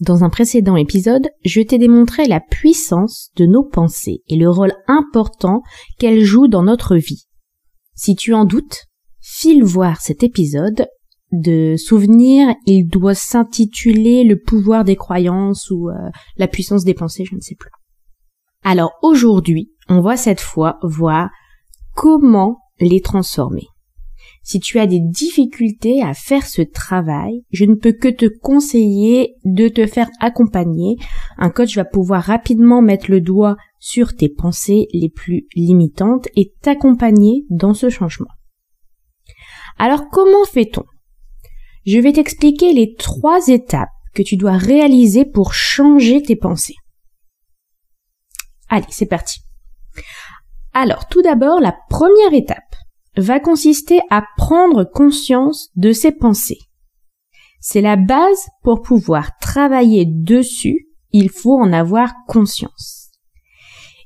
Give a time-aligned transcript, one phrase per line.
[0.00, 4.72] Dans un précédent épisode, je t'ai démontré la puissance de nos pensées et le rôle
[4.86, 5.62] important
[5.98, 7.26] qu'elles jouent dans notre vie.
[7.94, 8.86] Si tu en doutes,
[9.20, 10.86] file voir cet épisode
[11.32, 17.24] de souvenir, il doit s'intituler le pouvoir des croyances ou euh, la puissance des pensées,
[17.24, 17.70] je ne sais plus.
[18.64, 21.28] Alors aujourd'hui, on va cette fois voir
[21.94, 23.66] comment les transformer.
[24.42, 29.36] Si tu as des difficultés à faire ce travail, je ne peux que te conseiller
[29.44, 30.96] de te faire accompagner.
[31.36, 36.52] Un coach va pouvoir rapidement mettre le doigt sur tes pensées les plus limitantes et
[36.62, 38.30] t'accompagner dans ce changement.
[39.78, 40.84] Alors comment fait-on?
[41.86, 46.76] Je vais t'expliquer les trois étapes que tu dois réaliser pour changer tes pensées.
[48.68, 49.40] Allez, c'est parti.
[50.72, 52.69] Alors, tout d'abord, la première étape
[53.16, 56.58] va consister à prendre conscience de ses pensées.
[57.60, 63.10] C'est la base pour pouvoir travailler dessus, il faut en avoir conscience.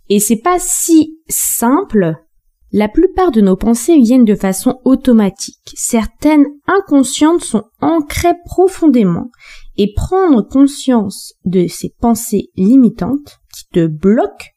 [0.09, 2.17] Et c'est pas si simple.
[2.73, 5.73] La plupart de nos pensées viennent de façon automatique.
[5.77, 9.31] Certaines inconscientes sont ancrées profondément
[9.77, 14.49] et prendre conscience de ces pensées limitantes qui te bloquent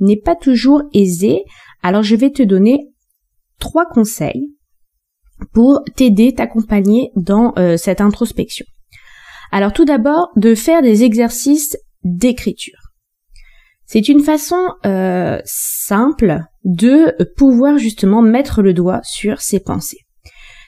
[0.00, 1.44] n'est pas toujours aisé.
[1.82, 2.88] Alors je vais te donner
[3.58, 4.50] trois conseils
[5.52, 8.66] pour t'aider, t'accompagner dans euh, cette introspection.
[9.52, 12.78] Alors tout d'abord, de faire des exercices d'écriture.
[13.84, 20.00] C'est une façon euh, simple de pouvoir justement mettre le doigt sur ses pensées.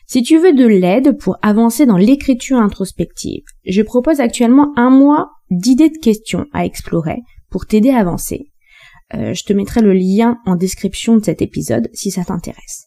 [0.06, 5.30] Si tu veux de l'aide pour avancer dans l'écriture introspective, je propose actuellement un mois
[5.50, 7.18] d'idées de questions à explorer
[7.50, 8.46] pour t'aider à avancer.
[9.14, 12.86] Euh, je te mettrai le lien en description de cet épisode si ça t'intéresse.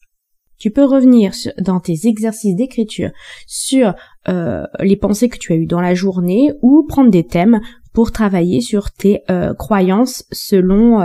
[0.59, 3.09] Tu peux revenir dans tes exercices d'écriture
[3.47, 3.95] sur
[4.27, 7.61] euh, les pensées que tu as eues dans la journée ou prendre des thèmes
[7.93, 10.99] pour travailler sur tes euh, croyances selon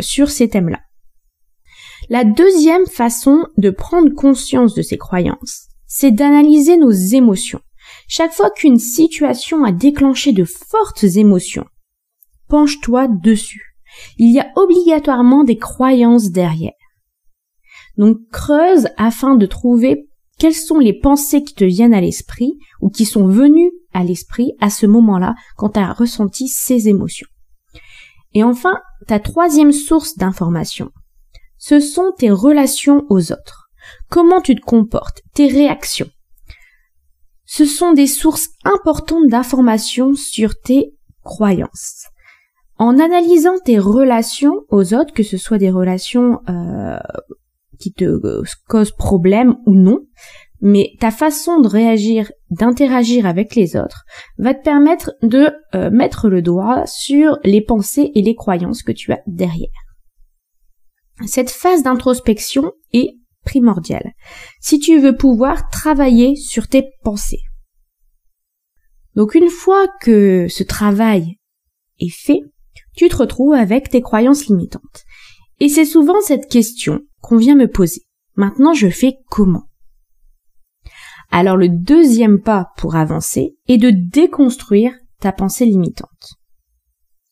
[0.00, 0.80] sur ces thèmes-là.
[2.08, 7.60] La deuxième façon de prendre conscience de ces croyances, c'est d'analyser nos émotions.
[8.08, 11.66] Chaque fois qu'une situation a déclenché de fortes émotions,
[12.48, 13.73] penche-toi dessus
[14.18, 16.72] il y a obligatoirement des croyances derrière.
[17.96, 22.90] Donc creuse afin de trouver quelles sont les pensées qui te viennent à l'esprit ou
[22.90, 27.28] qui sont venues à l'esprit à ce moment-là quand tu as ressenti ces émotions.
[28.32, 30.90] Et enfin, ta troisième source d'information,
[31.56, 33.68] ce sont tes relations aux autres.
[34.10, 36.10] Comment tu te comportes, tes réactions.
[37.46, 42.06] Ce sont des sources importantes d'informations sur tes croyances.
[42.84, 46.98] En analysant tes relations aux autres, que ce soit des relations euh,
[47.80, 50.00] qui te euh, causent problème ou non,
[50.60, 54.04] mais ta façon de réagir, d'interagir avec les autres,
[54.36, 58.92] va te permettre de euh, mettre le doigt sur les pensées et les croyances que
[58.92, 59.70] tu as derrière.
[61.26, 64.12] Cette phase d'introspection est primordiale
[64.60, 67.40] si tu veux pouvoir travailler sur tes pensées.
[69.14, 71.38] Donc une fois que ce travail
[71.98, 72.40] est fait,
[72.96, 75.04] tu te retrouves avec tes croyances limitantes.
[75.60, 78.02] Et c'est souvent cette question qu'on vient me poser.
[78.36, 79.68] Maintenant, je fais comment?
[81.30, 86.34] Alors le deuxième pas pour avancer est de déconstruire ta pensée limitante.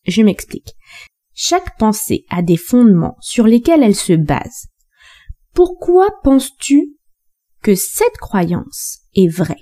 [0.05, 0.73] Je m'explique.
[1.33, 4.67] Chaque pensée a des fondements sur lesquels elle se base.
[5.53, 6.97] Pourquoi penses-tu
[7.61, 9.61] que cette croyance est vraie?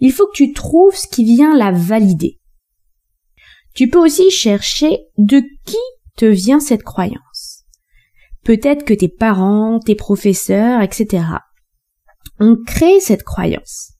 [0.00, 2.39] Il faut que tu trouves ce qui vient la valider.
[3.74, 5.76] Tu peux aussi chercher de qui
[6.16, 7.64] te vient cette croyance.
[8.44, 11.24] Peut-être que tes parents, tes professeurs, etc.
[12.38, 13.92] ont créé cette croyance.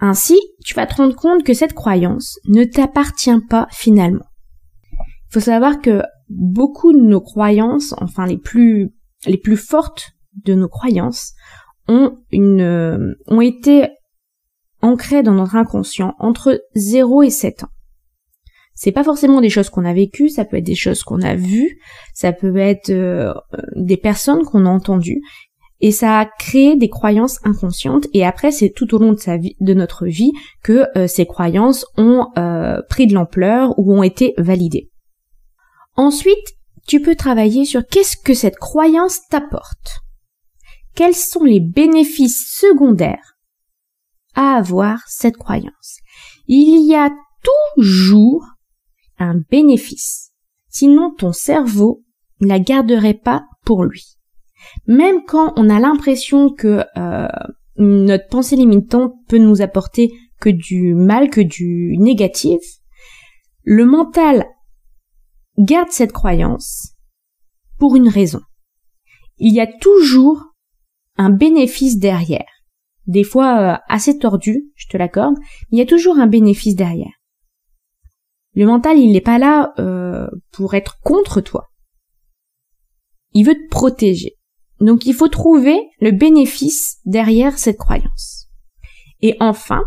[0.00, 4.24] Ainsi, tu vas te rendre compte que cette croyance ne t'appartient pas finalement.
[4.92, 8.92] Il faut savoir que beaucoup de nos croyances, enfin les plus,
[9.26, 10.12] les plus fortes
[10.44, 11.34] de nos croyances,
[11.88, 13.88] ont une, euh, ont été
[14.80, 17.70] ancrées dans notre inconscient entre 0 et 7 ans.
[18.82, 21.34] C'est pas forcément des choses qu'on a vécues, ça peut être des choses qu'on a
[21.34, 21.78] vues,
[22.14, 23.30] ça peut être euh,
[23.76, 25.20] des personnes qu'on a entendues.
[25.82, 29.36] et ça a créé des croyances inconscientes et après c'est tout au long de sa
[29.36, 30.32] vie de notre vie
[30.62, 34.88] que euh, ces croyances ont euh, pris de l'ampleur ou ont été validées.
[35.96, 36.56] Ensuite,
[36.86, 40.00] tu peux travailler sur qu'est-ce que cette croyance t'apporte.
[40.94, 43.34] Quels sont les bénéfices secondaires
[44.34, 45.98] à avoir cette croyance?
[46.46, 47.10] Il y a
[47.42, 48.46] toujours
[49.20, 50.32] un bénéfice.
[50.68, 52.02] Sinon ton cerveau
[52.40, 54.16] ne la garderait pas pour lui.
[54.86, 57.28] Même quand on a l'impression que euh,
[57.76, 62.60] notre pensée limitante peut nous apporter que du mal, que du négatif,
[63.62, 64.46] le mental
[65.58, 66.94] garde cette croyance
[67.78, 68.40] pour une raison.
[69.38, 70.54] Il y a toujours
[71.16, 72.48] un bénéfice derrière.
[73.06, 75.36] Des fois euh, assez tordu, je te l'accorde,
[75.70, 77.19] il y a toujours un bénéfice derrière.
[78.54, 81.70] Le mental, il n'est pas là euh, pour être contre toi.
[83.32, 84.36] Il veut te protéger.
[84.80, 88.48] Donc il faut trouver le bénéfice derrière cette croyance.
[89.20, 89.82] Et enfin,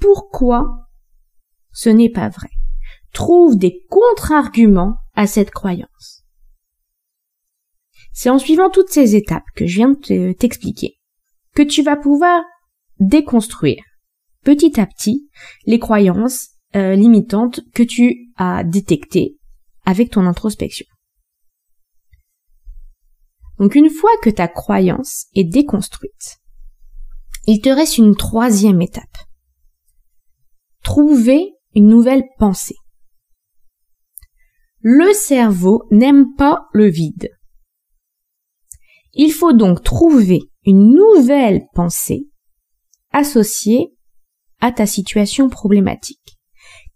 [0.00, 0.66] pourquoi
[1.72, 2.50] ce n'est pas vrai?
[3.12, 6.24] Trouve des contre-arguments à cette croyance.
[8.12, 10.98] C'est en suivant toutes ces étapes que je viens de t'expliquer
[11.54, 12.42] que tu vas pouvoir
[13.00, 13.82] déconstruire
[14.44, 15.28] petit à petit
[15.66, 19.36] les croyances euh, limitantes que tu as détectées
[19.84, 20.86] avec ton introspection.
[23.58, 26.38] Donc une fois que ta croyance est déconstruite,
[27.46, 29.16] il te reste une troisième étape.
[30.82, 32.76] Trouver une nouvelle pensée.
[34.80, 37.30] Le cerveau n'aime pas le vide.
[39.12, 42.28] Il faut donc trouver une nouvelle pensée
[43.12, 43.94] associée
[44.60, 46.38] à ta situation problématique.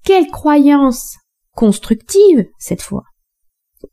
[0.05, 1.17] Quelle croyance
[1.53, 3.05] constructive, cette fois,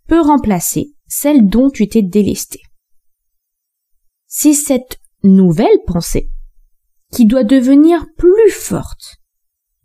[0.07, 2.62] peut remplacer celle dont tu t'es délesté.
[4.28, 6.30] C'est cette nouvelle pensée
[7.12, 9.18] qui doit devenir plus forte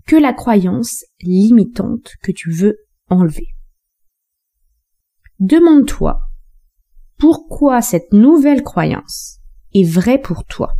[0.06, 2.76] que la croyance limitante que tu veux
[3.08, 3.48] enlever.
[5.38, 6.20] Demande-toi
[7.18, 9.40] pourquoi cette nouvelle croyance
[9.74, 10.74] est vraie pour toi.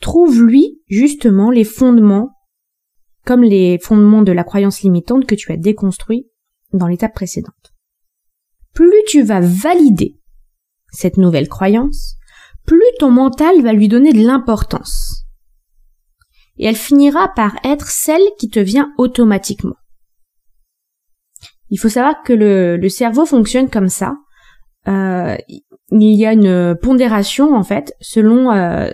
[0.00, 2.33] Trouve-lui justement les fondements,
[3.24, 6.28] comme les fondements de la croyance limitante que tu as déconstruit
[6.72, 7.74] dans l'étape précédente
[8.74, 10.20] plus tu vas valider
[10.92, 12.16] cette nouvelle croyance,
[12.66, 15.24] plus ton mental va lui donner de l'importance.
[16.56, 19.76] Et elle finira par être celle qui te vient automatiquement.
[21.70, 24.14] Il faut savoir que le, cerveau fonctionne comme ça.
[24.86, 25.36] Euh,
[25.90, 28.90] il y a une pondération en fait selon euh,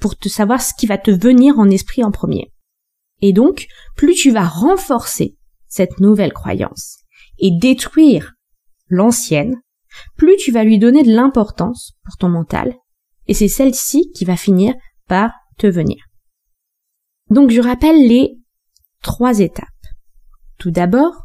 [0.00, 2.52] pour te savoir ce qui va te venir en esprit en premier.
[3.26, 5.34] Et donc, plus tu vas renforcer
[5.66, 6.98] cette nouvelle croyance
[7.38, 8.34] et détruire
[8.88, 9.62] l'ancienne,
[10.14, 12.74] plus tu vas lui donner de l'importance pour ton mental,
[13.26, 14.74] et c'est celle-ci qui va finir
[15.08, 16.04] par te venir.
[17.30, 18.36] Donc je rappelle les
[19.00, 19.68] trois étapes.
[20.58, 21.24] Tout d'abord,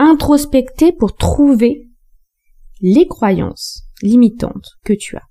[0.00, 1.88] introspecter pour trouver
[2.80, 5.28] les croyances limitantes que tu as.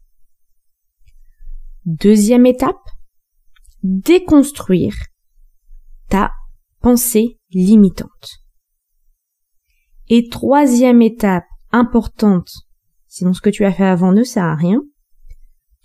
[1.83, 2.87] Deuxième étape,
[3.83, 4.95] déconstruire
[6.09, 6.31] ta
[6.81, 8.39] pensée limitante.
[10.09, 12.51] Et troisième étape importante,
[13.07, 14.81] sinon ce que tu as fait avant ne sert à rien,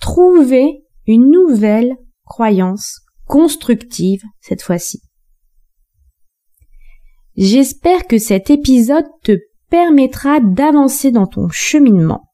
[0.01, 5.01] trouver une nouvelle croyance constructive cette fois-ci.
[7.37, 9.39] J'espère que cet épisode te
[9.71, 12.25] permettra d'avancer dans ton cheminement.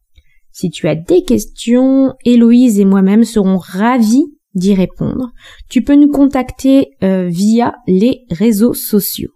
[0.50, 4.26] Si tu as des questions, Héloïse et moi-même serons ravis
[4.58, 5.30] d'y répondre.
[5.68, 9.32] Tu peux nous contacter euh, via les réseaux sociaux.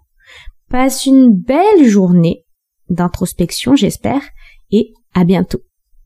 [0.68, 2.44] Passe une belle journée
[2.88, 4.22] d'introspection, j'espère,
[4.70, 5.60] et à bientôt.